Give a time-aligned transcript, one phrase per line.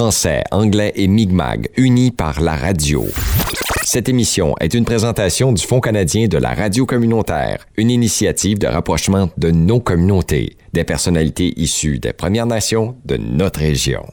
[0.00, 3.04] français, anglais et Mi'kmaq, unis par la radio.
[3.84, 8.66] Cette émission est une présentation du Fonds canadien de la radio communautaire, une initiative de
[8.66, 14.06] rapprochement de nos communautés, des personnalités issues des Premières Nations de notre région.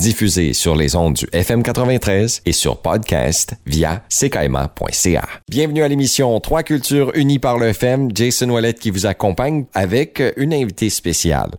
[0.00, 5.28] Diffusée sur les ondes du FM 93 et sur podcast via ckaima.ca.
[5.50, 8.08] Bienvenue à l'émission Trois cultures unies par le FM.
[8.14, 11.50] Jason Wallet qui vous accompagne avec une invitée spéciale.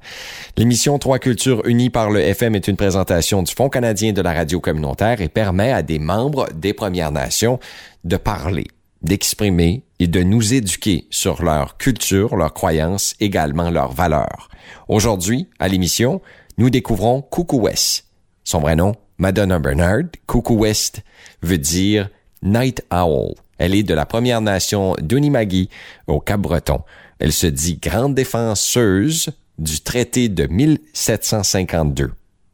[0.57, 4.33] L'émission Trois cultures unies par le FM est une présentation du Fonds canadien de la
[4.33, 7.59] radio communautaire et permet à des membres des Premières Nations
[8.03, 8.65] de parler,
[9.03, 14.49] d'exprimer et de nous éduquer sur leur culture, leurs croyances, également leurs valeurs.
[14.87, 16.19] Aujourd'hui, à l'émission,
[16.57, 18.05] nous découvrons Coucou West.
[18.43, 20.05] Son vrai nom, Madonna Bernard.
[20.27, 21.01] Coucou West
[21.41, 22.09] veut dire
[22.41, 23.35] Night Owl.
[23.57, 25.69] Elle est de la Première Nation d'Unimagi
[26.07, 26.81] au Cap-Breton.
[27.19, 32.11] Elle se dit grande défenseuse du traité de 1752.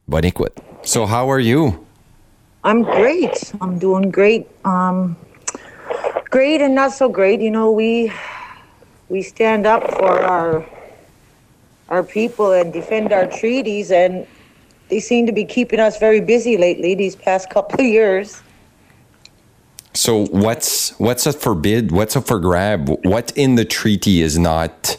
[0.08, 0.54] Bonne écoute.
[0.84, 1.74] So how are you?
[2.64, 3.54] I'm great.
[3.62, 4.48] I'm doing great.
[4.66, 5.16] Um,
[6.30, 7.42] great and not so great.
[7.42, 8.12] You know, we
[9.10, 10.66] we stand up for our
[11.90, 14.28] our people and defend our treaties, and
[14.90, 16.96] they seem to be keeping us very busy lately.
[16.96, 18.42] These past couple of years.
[19.94, 21.92] So what's what's up for bid?
[21.92, 22.90] What's up for grab?
[23.04, 24.98] What in the treaty is not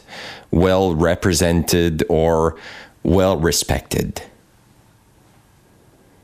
[0.51, 2.57] well represented or
[3.03, 4.23] well respected?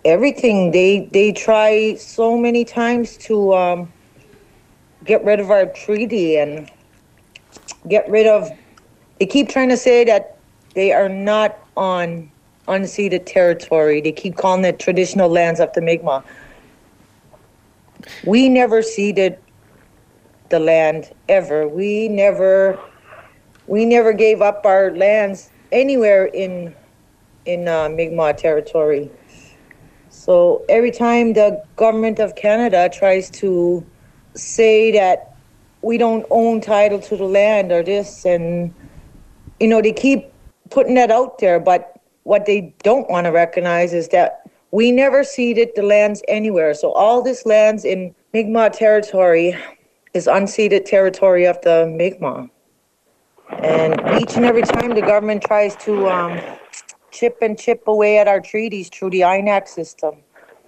[0.05, 3.93] Everything they they try so many times to um,
[5.05, 6.71] get rid of our treaty and
[7.89, 8.51] get rid of.
[9.19, 10.37] They keep trying to say that
[10.75, 12.31] they are not on
[12.69, 14.01] unceded territory.
[14.01, 16.25] They keep calling it traditional lands of the Mi'kmaq.
[18.25, 19.39] We never ceded
[20.49, 21.67] the land ever.
[21.67, 22.79] We never
[23.67, 26.75] we never gave up our lands anywhere in
[27.45, 29.11] in uh, Mi'kmaq territory.
[30.09, 33.85] So every time the government of Canada tries to
[34.35, 35.37] say that
[35.83, 38.75] we don't own title to the land or this, and
[39.61, 40.33] you know they keep
[40.71, 41.96] putting that out there, but
[42.27, 46.75] what they don't want to recognize is that we never ceded the lands anywhere.
[46.75, 49.57] So all this lands in Mi'kmaq territory
[50.13, 52.51] is unceded territory of the Mi'kmaq.
[53.63, 56.41] And each and every time the government tries to um,
[57.13, 60.17] chip and chip away at our treaties through the INAC system.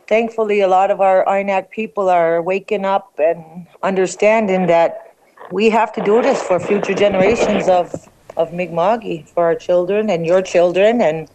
[0.07, 5.17] Thankfully, a lot of our INAC people are waking up and understanding that
[5.51, 7.93] we have to do this for future generations of,
[8.37, 11.29] of Mi'kmaqi, for our children and your children, and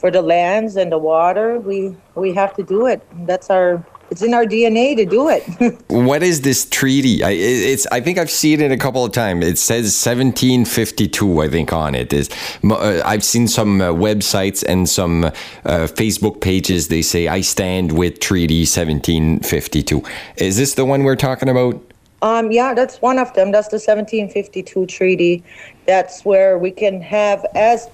[0.00, 1.60] for the lands and the water.
[1.60, 3.06] We, we have to do it.
[3.26, 5.44] That's our it's in our DNA to do it.
[5.88, 7.22] what is this treaty?
[7.22, 9.46] I, it's I think I've seen it a couple of times.
[9.46, 12.12] It says 1752, I think, on it.
[12.12, 12.28] Is
[12.64, 15.30] uh, I've seen some uh, websites and some uh,
[15.64, 16.88] Facebook pages.
[16.88, 20.02] They say I stand with Treaty 1752.
[20.38, 21.80] Is this the one we're talking about?
[22.22, 23.52] Um, yeah, that's one of them.
[23.52, 25.44] That's the 1752 treaty.
[25.86, 27.88] That's where we can have, as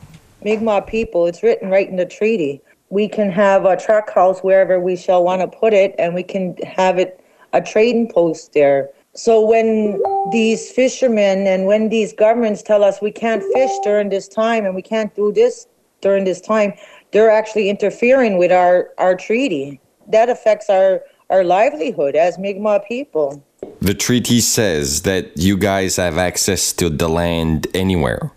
[0.46, 4.78] Mi'kmaq people, it's written right in the treaty we can have a truck house wherever
[4.78, 7.20] we shall want to put it, and we can have it
[7.52, 8.90] a trading post there.
[9.14, 14.28] So when these fishermen and when these governments tell us we can't fish during this
[14.28, 15.66] time and we can't do this
[16.02, 16.74] during this time,
[17.12, 19.80] they're actually interfering with our, our treaty.
[20.08, 23.42] That affects our, our livelihood as Mi'kmaq people.
[23.80, 28.30] The treaty says that you guys have access to the land anywhere.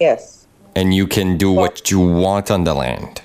[0.00, 0.43] Yes.
[0.76, 3.22] And you can do what you want on the land.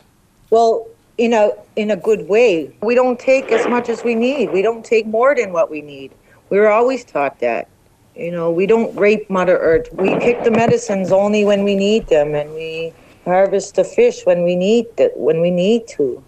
[0.52, 0.88] Well,
[1.20, 2.74] in a in a good way.
[2.82, 4.52] We don't take as much as we need.
[4.52, 6.12] We don't take more than what we need.
[6.50, 7.68] We were always taught that.
[8.16, 9.88] You know, we don't rape Mother Earth.
[9.94, 12.94] We pick the medicines only when we need them, and we
[13.26, 16.24] harvest the fish when we need it, when we need to.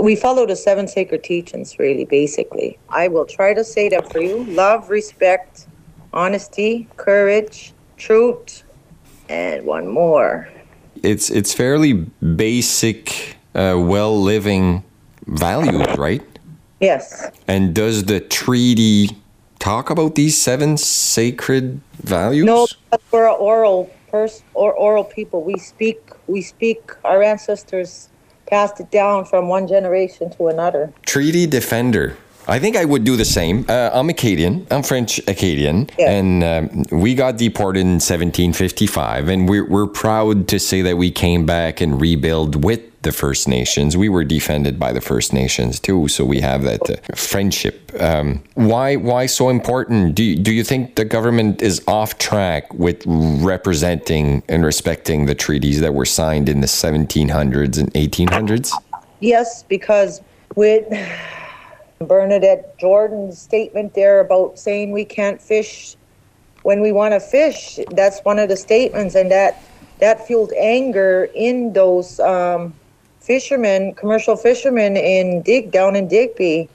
[0.00, 2.78] We follow the seven sacred teachings, really, basically.
[2.88, 5.66] I will try to say them for you: love, respect,
[6.12, 8.64] honesty, courage, truth,
[9.32, 10.48] and one more
[11.02, 14.84] it's it's fairly basic, uh, well living
[15.26, 16.22] values, right?
[16.80, 17.30] Yes.
[17.46, 19.10] And does the treaty
[19.58, 22.44] talk about these seven sacred values?
[22.44, 22.66] No,
[23.10, 25.42] we're oral pers- or oral people.
[25.42, 26.00] We speak.
[26.26, 26.92] We speak.
[27.04, 28.08] Our ancestors
[28.46, 30.92] passed it down from one generation to another.
[31.06, 32.16] Treaty defender.
[32.48, 33.64] I think I would do the same.
[33.68, 34.66] Uh, I'm Acadian.
[34.70, 36.10] I'm French Acadian, yeah.
[36.10, 41.10] and um, we got deported in 1755, and we're we're proud to say that we
[41.10, 43.96] came back and rebuild with the First Nations.
[43.96, 47.92] We were defended by the First Nations too, so we have that uh, friendship.
[48.00, 50.16] Um, why why so important?
[50.16, 55.34] Do you, do you think the government is off track with representing and respecting the
[55.36, 58.72] treaties that were signed in the 1700s and 1800s?
[59.20, 60.20] Yes, because
[60.56, 60.84] with
[62.06, 65.96] Bernadette Jordan's statement there about saying we can't fish
[66.62, 69.62] when we want to fish, that's one of the statements, and that
[69.98, 72.74] that fueled anger in those um,
[73.20, 76.68] fishermen, commercial fishermen in Dig down in Digby.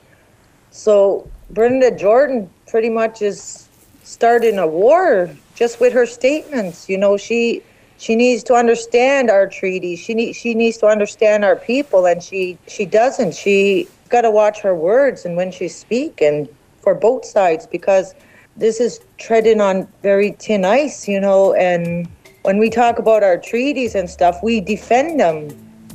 [0.70, 3.68] So Bernadette Jordan pretty much is
[4.02, 6.88] starting a war just with her statements.
[6.88, 7.62] You know, she
[7.98, 9.98] she needs to understand our treaties.
[9.98, 13.34] She needs she needs to understand our people, and she she doesn't.
[13.34, 16.48] She got to watch her words and when she speak, and
[16.80, 18.14] for both sides because
[18.56, 21.54] this is treading on very thin ice, you know.
[21.54, 22.08] And
[22.42, 25.48] when we talk about our treaties and stuff, we defend them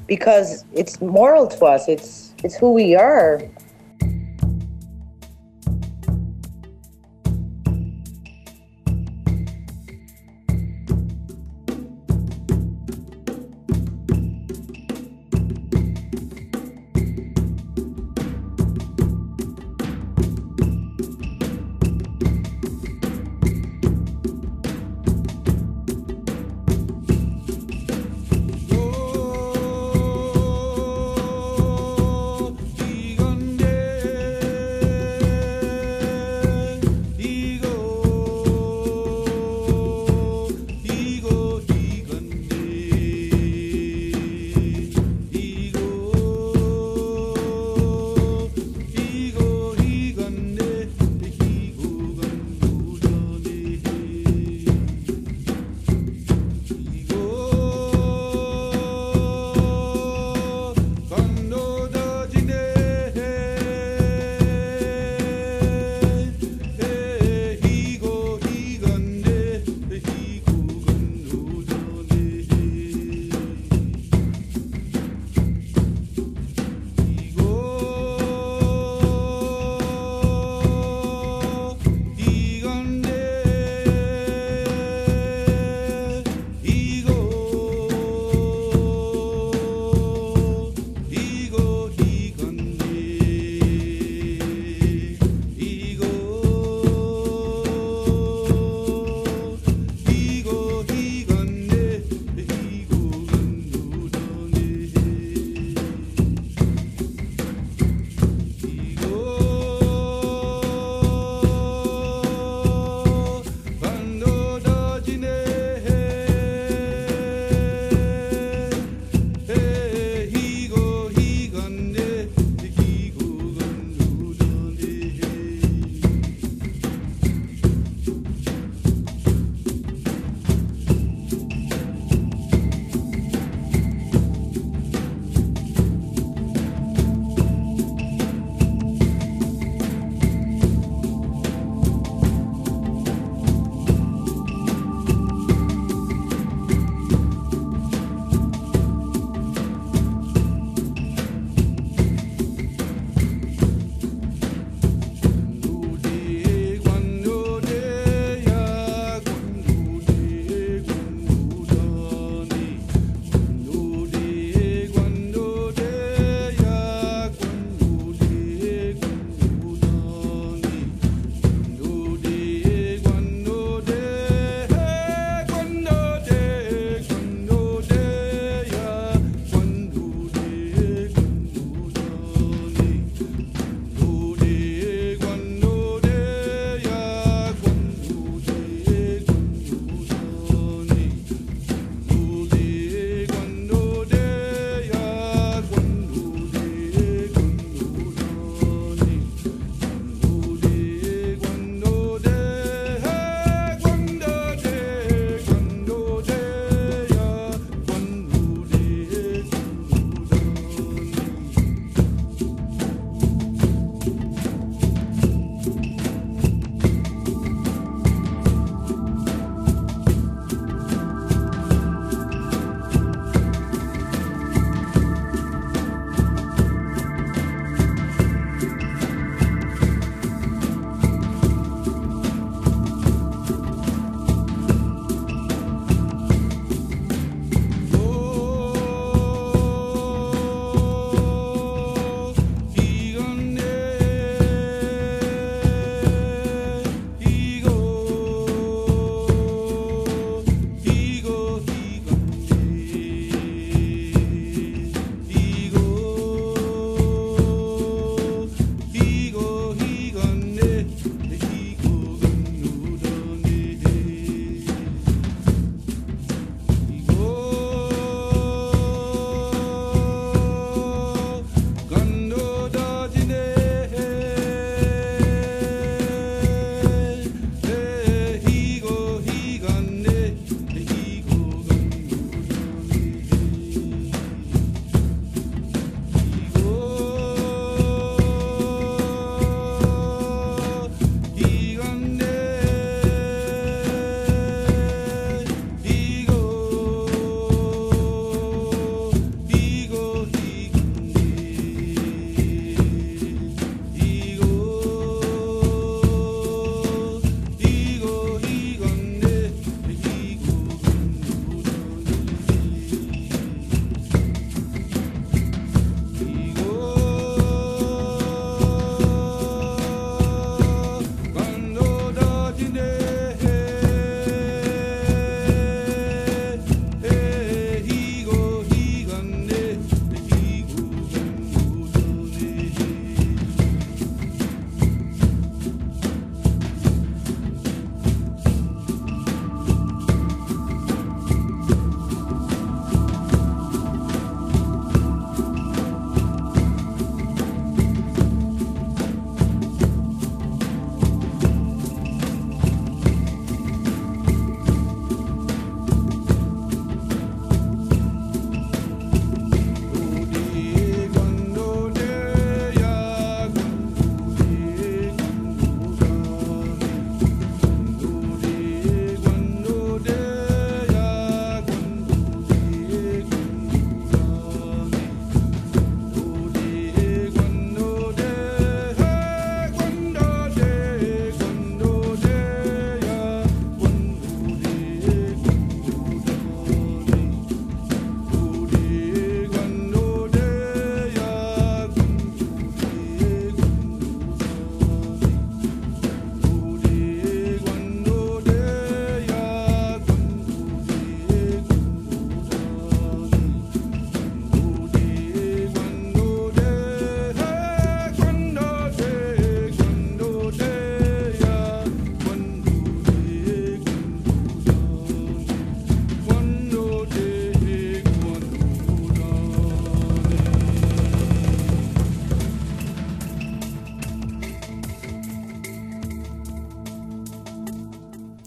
[0.07, 1.88] because it's moral to us.
[1.88, 3.42] It's it's who we are.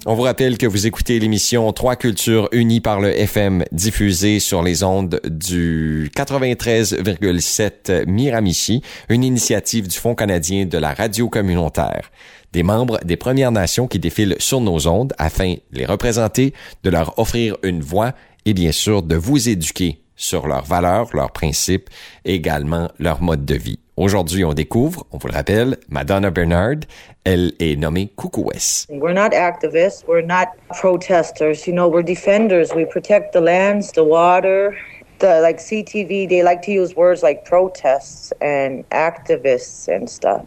[0.09, 4.63] On vous rappelle que vous écoutez l'émission Trois cultures unies par le FM diffusée sur
[4.63, 12.13] les ondes du 93,7 Miramichi, une initiative du Fonds canadien de la radio communautaire.
[12.53, 16.91] Des membres des Premières Nations qui défilent sur nos ondes afin de les représenter, de
[16.91, 18.13] leur offrir une voix
[18.45, 21.91] et bien sûr de vous éduquer sur leurs valeurs, leurs principes,
[22.25, 23.81] également leur mode de vie.
[23.97, 26.81] Aujourd'hui, on découvre, on vous le rappelle, Madonna Bernard.
[27.25, 28.87] Elle est nommée Kukuwes.
[28.91, 30.05] We're not activists.
[30.07, 30.49] We're not
[30.79, 31.67] protesters.
[31.67, 32.75] You know, we're defenders.
[32.75, 34.77] We protect the lands, the water.
[35.21, 40.45] The, like CTV, they like to use words like protests and activists and stuff.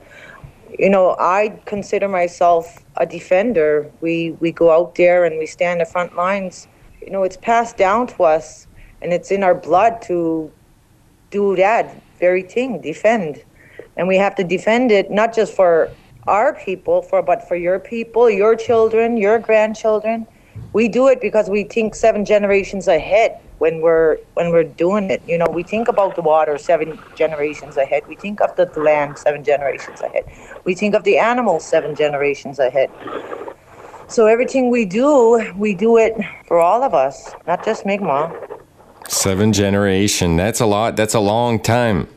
[0.78, 3.90] You know, I consider myself a defender.
[4.00, 6.68] We we go out there and we stand the front lines.
[7.02, 8.68] You know, it's passed down to us
[9.02, 10.52] and it's in our blood to
[11.32, 13.44] do that very thing, defend.
[13.98, 15.92] And we have to defend it not just for
[16.28, 20.28] our people, for but for your people, your children, your grandchildren.
[20.74, 25.24] We do it because we think seven generations ahead when we're when we're doing it.
[25.28, 28.04] You know, we think about the water seven generations ahead.
[28.08, 30.26] We think of the land seven generations ahead.
[30.66, 32.92] We think of the animals seven generations ahead.
[34.08, 36.16] So everything we do, we do it
[36.48, 38.36] for all of us, not just Mi'kmaq.
[39.10, 40.38] Seven generation.
[40.38, 40.96] That's a lot.
[40.96, 42.08] That's a long time.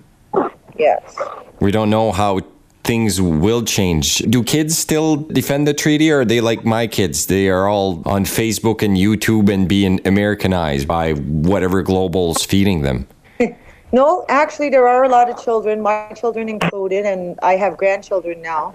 [0.78, 1.18] Yes.
[1.58, 2.40] We don't know how
[2.84, 4.18] things will change.
[4.18, 7.26] Do kids still defend the treaty or are they like my kids?
[7.26, 13.06] They are all on Facebook and YouTube and being Americanized by whatever global's feeding them.
[13.92, 18.42] no, actually there are a lot of children, my children included, and I have grandchildren
[18.42, 18.74] now.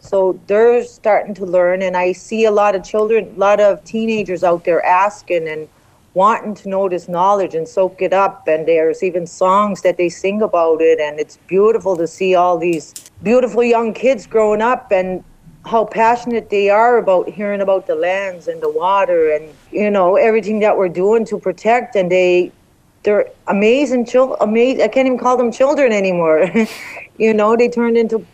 [0.00, 3.82] So they're starting to learn and I see a lot of children, a lot of
[3.82, 5.68] teenagers out there asking and
[6.18, 8.48] wanting to know this knowledge and soak it up.
[8.48, 10.98] And there's even songs that they sing about it.
[10.98, 15.22] And it's beautiful to see all these beautiful young kids growing up and
[15.64, 20.16] how passionate they are about hearing about the lands and the water and, you know,
[20.16, 21.94] everything that we're doing to protect.
[21.94, 22.50] And they,
[23.04, 24.36] they're amazing children.
[24.40, 26.50] I can't even call them children anymore.
[27.16, 28.26] you know, they turned into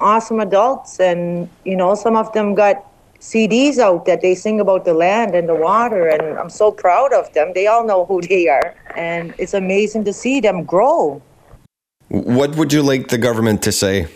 [0.00, 0.98] awesome adults.
[0.98, 2.84] And, you know, some of them got
[3.20, 7.12] CDs out that they sing about the land and the water, and I'm so proud
[7.12, 7.52] of them.
[7.54, 11.22] They all know who they are, and it's amazing to see them grow.
[12.08, 14.06] What would you like the government to say?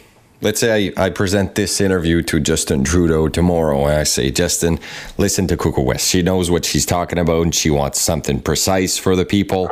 [0.40, 4.80] Let's say I, I present this interview to Justin Trudeau tomorrow, and I say, Justin,
[5.16, 6.08] listen to Kukuwes.
[6.08, 9.70] She knows what she's talking about, and she wants something precise for the people.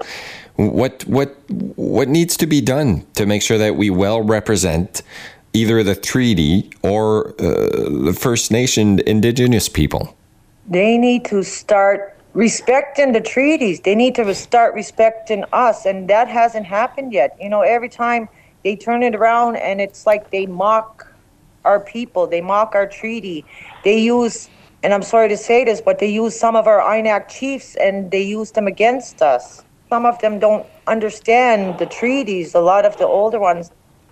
[0.56, 5.02] What what what needs to be done to make sure that we well represent
[5.52, 10.16] either the treaty or uh, the First Nation indigenous people?
[10.68, 13.80] They need to start respecting the treaties.
[13.80, 17.36] They need to start respecting us, and that hasn't happened yet.
[17.40, 18.28] You know, every time
[18.62, 21.10] they turn it around, and it's like they mock
[21.64, 23.44] our people, they mock our treaty.
[23.84, 24.48] They use,
[24.82, 28.10] and I'm sorry to say this, but they use some of our INAC chiefs and
[28.10, 29.64] they use them against us.
[29.88, 32.54] Some of them don't understand the treaties.
[32.54, 33.70] A lot of the older ones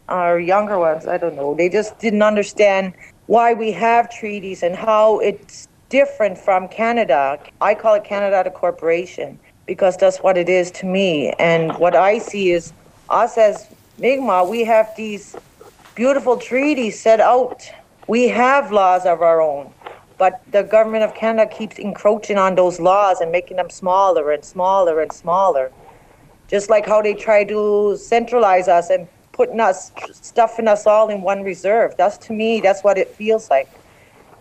[0.08, 2.94] our younger ones, I don't know, they just didn't understand
[3.26, 7.38] why we have treaties and how it's different from Canada.
[7.60, 11.30] I call it Canada the corporation because that's what it is to me.
[11.38, 12.72] And what I see is
[13.10, 15.36] us as Mi'kmaq, we have these
[15.94, 17.62] beautiful treaties set out.
[18.06, 19.72] We have laws of our own,
[20.16, 24.42] but the government of Canada keeps encroaching on those laws and making them smaller and
[24.44, 25.70] smaller and smaller.
[26.48, 29.06] Just like how they try to centralize us and
[29.38, 31.94] putting us, stuffing us all in one reserve.
[31.96, 33.70] That's to me, that's what it feels like.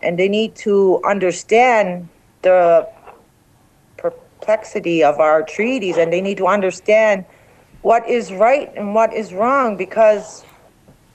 [0.02, 2.10] And they need to understand
[2.42, 2.90] the
[3.96, 7.26] perplexity of our treaties and they need to understand
[7.84, 10.44] what is right and what is wrong because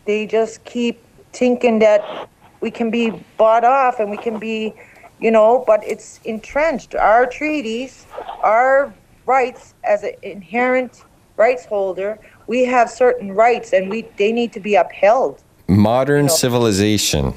[0.04, 2.28] they just keep thinking that
[2.60, 4.72] we can be bought off and we can be,
[5.18, 6.94] you know, but it's entrenched.
[6.94, 8.06] Our treaties,
[8.44, 8.94] our
[9.26, 11.02] rights as an inherent
[11.36, 15.43] rights holder we have certain rights and we they need to be upheld.
[15.69, 16.34] Modern you know?
[16.34, 17.34] civilization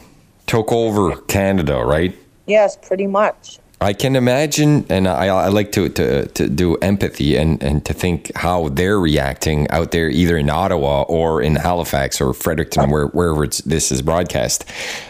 [0.47, 2.15] took over Canada, right?
[2.45, 3.60] Yes, pretty much.
[3.81, 7.93] I can imagine, and I, I like to, to, to do empathy and, and to
[7.93, 13.07] think how they're reacting out there, either in Ottawa or in Halifax or Fredericton, where,
[13.07, 14.63] wherever this is broadcast.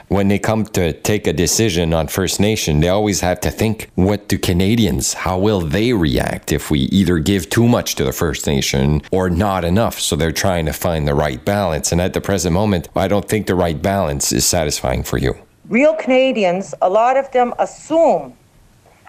[0.07, 3.89] When they come to take a decision on First Nation, they always have to think,
[3.95, 8.11] what do Canadians, how will they react if we either give too much to the
[8.11, 9.99] First Nation or not enough?
[9.99, 11.91] So they're trying to find the right balance.
[11.91, 15.35] And at the present moment, I don't think the right balance is satisfying for you.
[15.69, 18.35] Real Canadians, a lot of them assume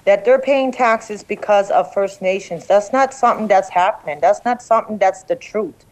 [0.07, 2.67] that they're paying taxes because of First Nations.
[2.67, 4.21] That's not something that's happening.
[4.21, 5.85] That's not something that's the truth.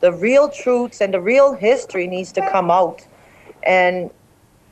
[0.00, 3.06] The real truths and the real history needs to come out.
[3.62, 4.10] And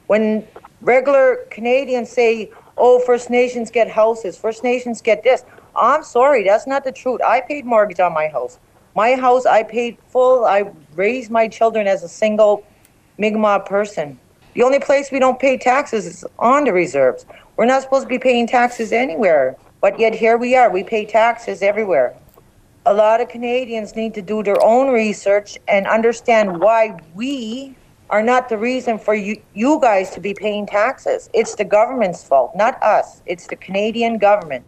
[0.06, 0.46] when
[0.82, 5.44] regular Canadians say, oh, First Nations get houses, First Nations get this.
[5.74, 7.22] I'm sorry, that's not the truth.
[7.26, 8.58] I paid mortgage on my house.
[8.94, 10.44] My house, I paid full.
[10.44, 12.64] I raised my children as a single
[13.18, 14.18] Mi'kmaq person.
[14.54, 17.24] The only place we don't pay taxes is on the reserves.
[17.56, 20.70] We're not supposed to be paying taxes anywhere, but yet here we are.
[20.70, 22.14] We pay taxes everywhere.
[22.86, 27.76] A lot of Canadians need to do their own research and understand why we
[28.08, 31.30] are not the reason for you, you guys to be paying taxes.
[31.32, 33.22] It's the government's fault, not us.
[33.26, 34.64] It's the Canadian government.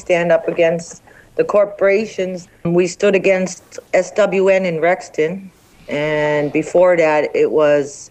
[0.00, 1.02] Stand up against
[1.36, 2.48] the corporations.
[2.64, 5.50] We stood against SWN in Rexton.
[5.88, 8.10] And before that, it was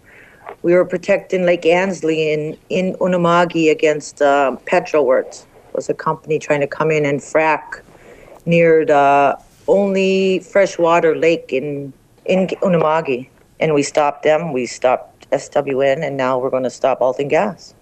[0.62, 5.46] we were protecting Lake Ainslie in, in Unama'ki against uh, PetroWorth.
[5.46, 7.82] It was a company trying to come in and frack
[8.46, 11.94] near the only freshwater lake in,
[12.26, 13.30] in Unama'ki.
[13.60, 14.54] And we stopped them.
[14.54, 17.74] We stopped SWN, and now we're going to stop Alton Gas.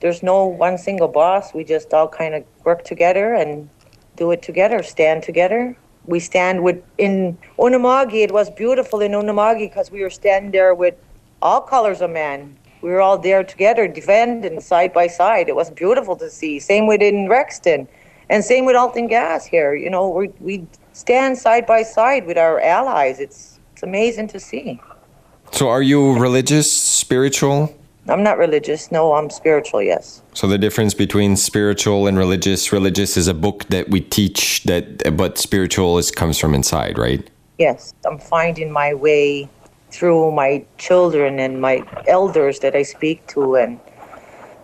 [0.00, 1.54] There's no one single boss.
[1.54, 3.68] We just all kind of work together and
[4.16, 5.76] do it together, stand together.
[6.06, 8.24] We stand with in Unama'ki.
[8.24, 10.94] It was beautiful in Unama'ki because we were standing there with
[11.40, 12.56] all colors of men.
[12.82, 15.48] We were all there together, defending side by side.
[15.48, 16.58] It was beautiful to see.
[16.60, 17.88] Same with in Rexton,
[18.28, 19.74] and same with Alton Gas here.
[19.74, 23.20] You know, we we stand side by side with our allies.
[23.20, 24.80] It's it's amazing to see.
[25.50, 27.74] So, are you religious, spiritual?
[28.08, 28.92] I'm not religious.
[28.92, 29.82] No, I'm spiritual.
[29.82, 30.22] Yes.
[30.34, 35.16] So the difference between spiritual and religious, religious is a book that we teach that
[35.16, 37.28] but spiritual is comes from inside, right?
[37.58, 37.94] Yes.
[38.04, 39.48] I'm finding my way
[39.90, 43.78] through my children and my elders that I speak to and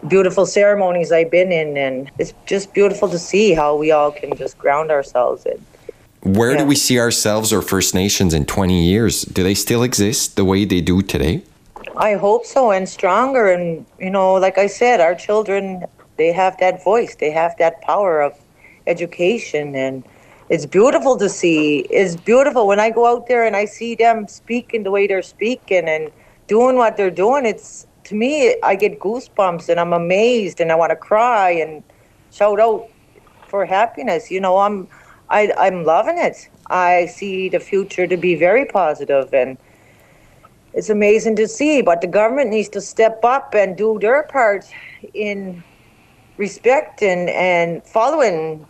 [0.08, 4.36] beautiful ceremonies I've been in and it's just beautiful to see how we all can
[4.36, 5.64] just ground ourselves in.
[6.22, 6.58] Where Yeah.
[6.58, 9.22] do we see ourselves or First Nations in 20 years?
[9.22, 11.42] Do they still exist the way they do today?
[11.96, 13.48] I hope so, and stronger.
[13.48, 15.84] And you know, like I said, our children
[16.16, 18.38] they have that voice, they have that power of
[18.86, 20.04] education, and
[20.50, 21.80] it's beautiful to see.
[21.90, 25.22] It's beautiful when I go out there and I see them speaking the way they're
[25.22, 26.10] speaking and
[26.46, 27.46] doing what they're doing.
[27.46, 31.82] It's to me, I get goosebumps, and I'm amazed, and I want to cry and
[32.32, 32.88] shout out
[33.46, 34.30] for happiness.
[34.30, 34.88] You know, I'm
[35.30, 36.48] I, I'm loving it.
[36.68, 39.56] I see the future to be very positive and
[40.72, 44.64] it's amazing to see, but the government needs to step up and do their part
[45.14, 45.64] in
[46.36, 48.66] respecting and following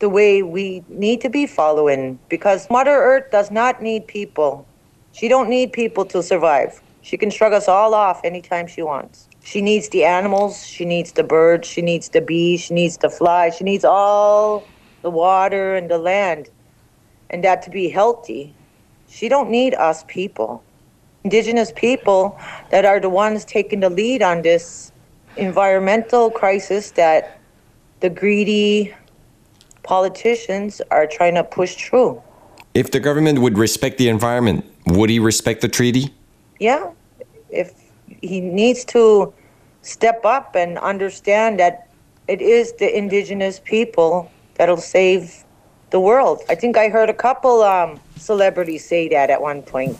[0.00, 4.66] the way we need to be following because Mother Earth does not need people.
[5.12, 6.82] She don't need people to survive.
[7.02, 9.28] She can shrug us all off anytime she wants.
[9.42, 13.08] She needs the animals, she needs the birds, she needs the bees, she needs the
[13.08, 16.50] flies, she needs all the water and the land.
[17.30, 18.56] And that to be healthy.
[19.06, 20.64] She don't need us people
[21.24, 22.38] indigenous people
[22.70, 24.92] that are the ones taking the lead on this
[25.36, 27.38] environmental crisis that
[28.00, 28.94] the greedy
[29.82, 32.22] politicians are trying to push through.
[32.74, 36.14] If the government would respect the environment, would he respect the treaty?
[36.58, 36.90] Yeah,
[37.50, 37.72] if
[38.22, 39.32] he needs to
[39.82, 41.88] step up and understand that
[42.28, 45.44] it is the indigenous people that'll save
[45.90, 46.42] the world.
[46.48, 49.98] I think I heard a couple um, celebrities say that at one point.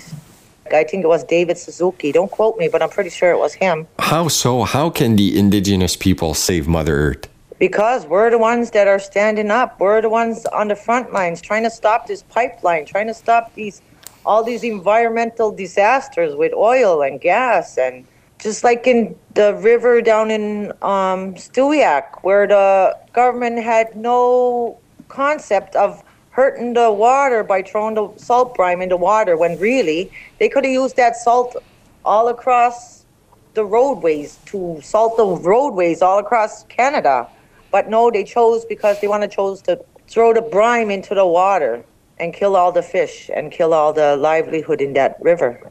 [0.72, 2.12] I think it was David Suzuki.
[2.12, 3.86] Don't quote me, but I'm pretty sure it was him.
[3.98, 4.62] How so?
[4.64, 7.28] How can the indigenous people save Mother Earth?
[7.58, 9.78] Because we're the ones that are standing up.
[9.78, 13.54] We're the ones on the front lines trying to stop this pipeline, trying to stop
[13.54, 13.82] these
[14.26, 18.06] all these environmental disasters with oil and gas and
[18.38, 24.78] just like in the river down in um, Stewiacke, where the government had no
[25.08, 26.02] concept of
[26.40, 30.64] hurting the water by throwing the salt brine in the water when really they could
[30.64, 31.54] have used that salt
[32.02, 33.04] all across
[33.52, 37.28] the roadways to salt the roadways all across Canada.
[37.70, 41.26] But no, they chose because they want to chose to throw the brine into the
[41.26, 41.84] water
[42.18, 45.70] and kill all the fish and kill all the livelihood in that river.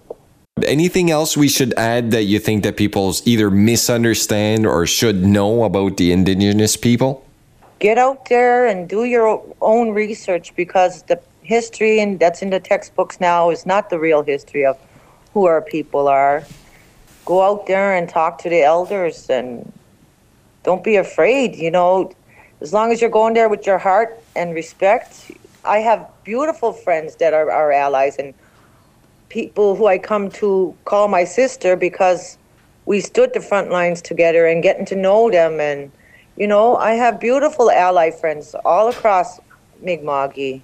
[0.63, 5.63] Anything else we should add that you think that people either misunderstand or should know
[5.63, 7.25] about the indigenous people?
[7.79, 12.59] Get out there and do your own research because the history and that's in the
[12.59, 14.77] textbooks now is not the real history of
[15.33, 16.43] who our people are.
[17.25, 19.71] Go out there and talk to the elders and
[20.63, 22.11] don't be afraid, you know,
[22.59, 25.31] as long as you're going there with your heart and respect.
[25.63, 28.33] I have beautiful friends that are our allies and
[29.29, 32.37] people who I come to call my sister because
[32.85, 35.59] we stood the front lines together and getting to know them.
[35.59, 35.91] And,
[36.39, 39.39] you know, I have beautiful ally friends all across
[39.84, 40.62] Mi'kma'ki.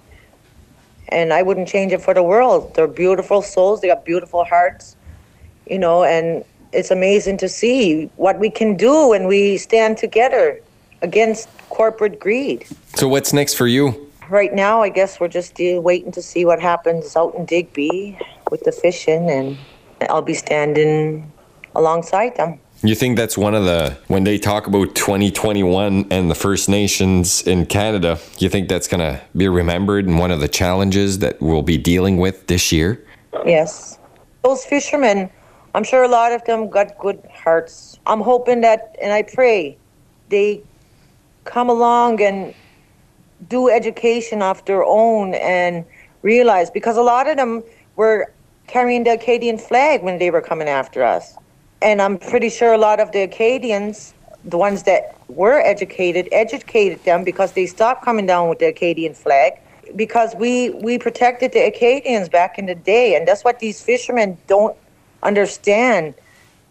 [1.10, 2.74] And I wouldn't change it for the world.
[2.74, 4.96] They're beautiful souls, they got beautiful hearts,
[5.70, 10.60] you know, and it's amazing to see what we can do when we stand together
[11.02, 12.66] against corporate greed.
[12.96, 14.10] So, what's next for you?
[14.28, 18.18] Right now, I guess we're just waiting to see what happens out in Digby
[18.50, 19.56] with the fishing, and
[20.10, 21.30] I'll be standing
[21.76, 22.58] alongside them.
[22.82, 27.42] You think that's one of the, when they talk about 2021 and the First Nations
[27.42, 31.40] in Canada, you think that's going to be remembered and one of the challenges that
[31.40, 33.02] we'll be dealing with this year?
[33.46, 33.98] Yes.
[34.44, 35.30] Those fishermen,
[35.74, 37.98] I'm sure a lot of them got good hearts.
[38.06, 39.78] I'm hoping that, and I pray,
[40.28, 40.62] they
[41.44, 42.54] come along and
[43.48, 45.84] do education of their own and
[46.20, 47.62] realize, because a lot of them
[47.96, 48.32] were
[48.66, 51.38] carrying the Acadian flag when they were coming after us.
[51.82, 57.02] And I'm pretty sure a lot of the Acadians, the ones that were educated, educated
[57.04, 59.54] them because they stopped coming down with the Acadian flag
[59.94, 63.14] because we, we protected the Acadians back in the day.
[63.14, 64.76] And that's what these fishermen don't
[65.22, 66.14] understand.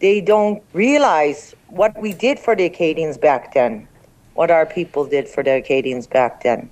[0.00, 3.88] They don't realize what we did for the Acadians back then,
[4.34, 6.68] what our people did for the Acadians back then.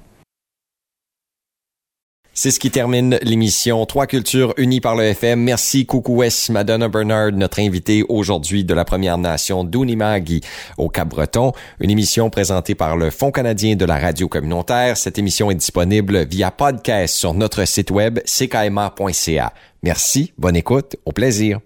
[2.36, 5.40] C'est ce qui termine l'émission Trois cultures unies par le FM.
[5.40, 10.40] Merci West Madonna Bernard, notre invitée aujourd'hui de la Première Nation d'Unimagi
[10.76, 11.52] au Cap-Breton.
[11.78, 14.96] Une émission présentée par le Fonds canadien de la radio communautaire.
[14.96, 19.52] Cette émission est disponible via podcast sur notre site web ckma.ca.
[19.84, 21.60] Merci, bonne écoute, au plaisir.